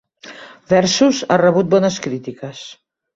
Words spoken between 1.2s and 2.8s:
ha rebut bones crítiques.